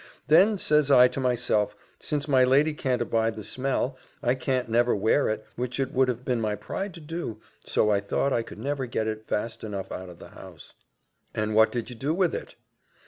[0.29, 4.95] Then, says I to myself, since my lady can't abide the smell, I can't never
[4.95, 8.41] wear it, which it would have been my pride to do; so I thought I
[8.41, 10.73] could never get it fast enough out of the house."
[11.35, 12.55] "And what did you do with it?"